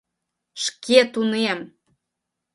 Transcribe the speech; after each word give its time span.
Шке 0.63 0.99
тунем! 1.13 1.59